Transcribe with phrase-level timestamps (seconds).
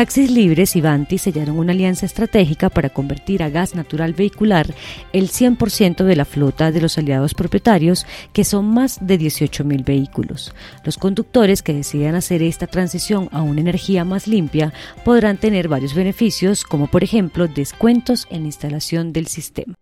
[0.00, 4.74] Taxis Libres y Banti sellaron una alianza estratégica para convertir a gas natural vehicular
[5.12, 10.54] el 100% de la flota de los aliados propietarios, que son más de 18.000 vehículos.
[10.84, 14.72] Los conductores que decidan hacer esta transición a una energía más limpia
[15.04, 19.74] podrán tener varios beneficios, como por ejemplo descuentos en la instalación del sistema.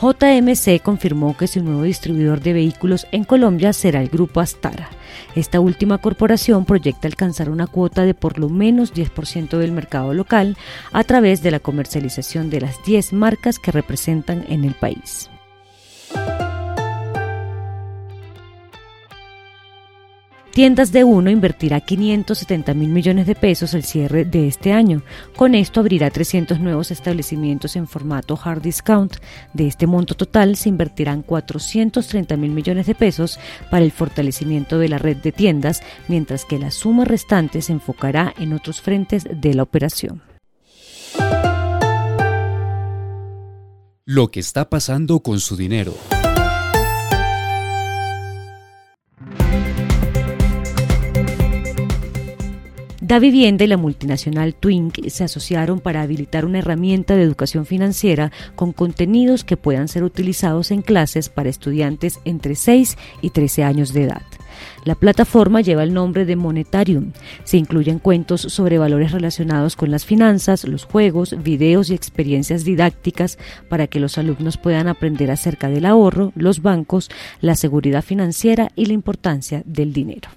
[0.00, 4.90] JMC confirmó que su nuevo distribuidor de vehículos en Colombia será el grupo Astara.
[5.34, 10.56] Esta última corporación proyecta alcanzar una cuota de por lo menos 10% del mercado local
[10.92, 15.30] a través de la comercialización de las 10 marcas que representan en el país.
[20.54, 25.02] Tiendas de Uno invertirá 570 mil millones de pesos al cierre de este año.
[25.34, 29.16] Con esto abrirá 300 nuevos establecimientos en formato hard discount.
[29.52, 34.88] De este monto total se invertirán 430 mil millones de pesos para el fortalecimiento de
[34.88, 39.54] la red de tiendas, mientras que la suma restante se enfocará en otros frentes de
[39.54, 40.22] la operación.
[44.04, 45.94] Lo que está pasando con su dinero.
[53.14, 58.32] Da Vivienda y la multinacional Twink se asociaron para habilitar una herramienta de educación financiera
[58.56, 63.92] con contenidos que puedan ser utilizados en clases para estudiantes entre 6 y 13 años
[63.92, 64.22] de edad.
[64.84, 67.12] La plataforma lleva el nombre de Monetarium.
[67.44, 73.38] Se incluyen cuentos sobre valores relacionados con las finanzas, los juegos, videos y experiencias didácticas
[73.68, 78.86] para que los alumnos puedan aprender acerca del ahorro, los bancos, la seguridad financiera y
[78.86, 80.30] la importancia del dinero.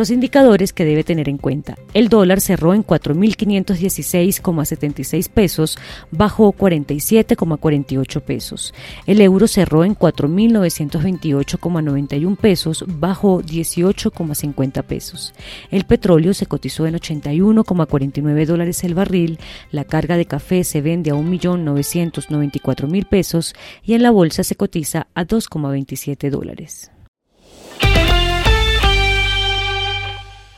[0.00, 1.76] Los indicadores que debe tener en cuenta.
[1.92, 5.76] El dólar cerró en 4.516,76 pesos,
[6.10, 8.72] bajó 47,48 pesos.
[9.04, 15.34] El euro cerró en 4.928,91 pesos, bajó 18,50 pesos.
[15.70, 19.38] El petróleo se cotizó en 81,49 dólares el barril.
[19.70, 25.08] La carga de café se vende a 1.994.000 pesos y en la bolsa se cotiza
[25.14, 26.90] a 2,27 dólares.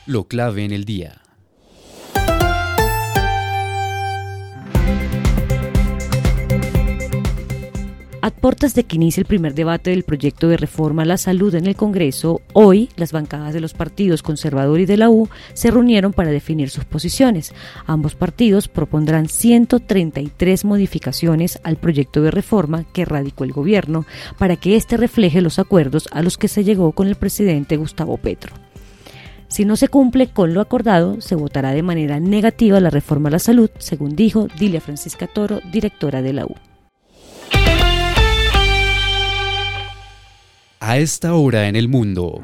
[0.04, 1.22] Lo clave en el día.
[8.20, 11.54] A puertas de que inicie el primer debate del proyecto de reforma a la salud
[11.54, 15.70] en el Congreso, hoy las bancadas de los partidos conservador y de la U se
[15.70, 17.54] reunieron para definir sus posiciones.
[17.86, 24.04] Ambos partidos propondrán 133 modificaciones al proyecto de reforma que radicó el gobierno
[24.36, 28.16] para que éste refleje los acuerdos a los que se llegó con el presidente Gustavo
[28.16, 28.72] Petro.
[29.52, 33.32] Si no se cumple con lo acordado, se votará de manera negativa la reforma a
[33.32, 36.54] la salud, según dijo Dilia Francisca Toro, directora de la U.
[40.80, 42.40] A esta hora en el mundo.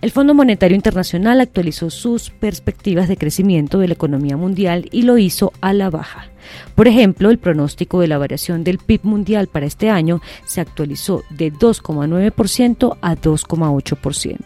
[0.00, 5.18] El Fondo Monetario Internacional actualizó sus perspectivas de crecimiento de la economía mundial y lo
[5.18, 6.28] hizo a la baja.
[6.74, 11.22] Por ejemplo, el pronóstico de la variación del PIB mundial para este año se actualizó
[11.28, 14.38] de 2,9% a 2,8%.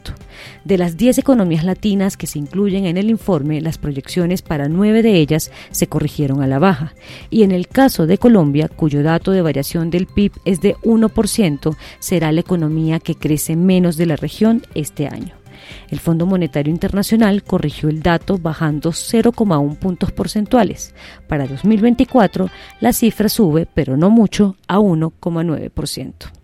[0.65, 5.03] De las 10 economías latinas que se incluyen en el informe, las proyecciones para nueve
[5.03, 6.95] de ellas se corrigieron a la baja.
[7.31, 11.77] Y en el caso de Colombia, cuyo dato de variación del PIB es de 1%,
[11.99, 15.34] será la economía que crece menos de la región este año.
[15.89, 20.94] El Fondo Monetario Internacional corrigió el dato bajando 0,1 puntos porcentuales.
[21.27, 22.50] Para 2024
[22.81, 26.44] la cifra sube, pero no mucho, a 1,9%.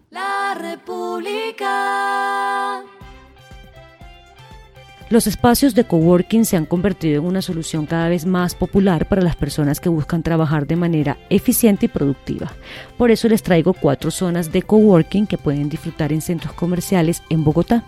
[5.11, 9.21] Los espacios de coworking se han convertido en una solución cada vez más popular para
[9.21, 12.53] las personas que buscan trabajar de manera eficiente y productiva.
[12.97, 17.43] Por eso les traigo cuatro zonas de coworking que pueden disfrutar en centros comerciales en
[17.43, 17.83] Bogotá.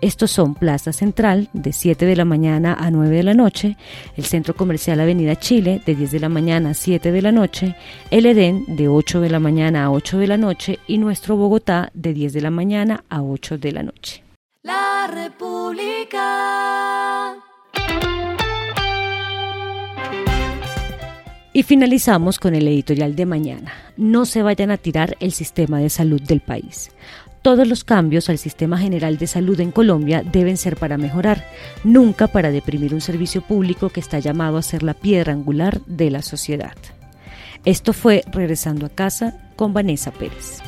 [0.00, 3.76] Estos son Plaza Central de 7 de la mañana a 9 de la noche,
[4.16, 7.76] el Centro Comercial Avenida Chile de 10 de la mañana a 7 de la noche,
[8.10, 11.92] el Edén de 8 de la mañana a 8 de la noche y nuestro Bogotá
[11.94, 14.25] de 10 de la mañana a 8 de la noche
[14.66, 16.24] la República.
[21.52, 23.72] Y finalizamos con el editorial de mañana.
[23.96, 26.90] No se vayan a tirar el sistema de salud del país.
[27.42, 31.44] Todos los cambios al sistema general de salud en Colombia deben ser para mejorar,
[31.84, 36.10] nunca para deprimir un servicio público que está llamado a ser la piedra angular de
[36.10, 36.74] la sociedad.
[37.64, 40.60] Esto fue Regresando a casa con Vanessa Pérez.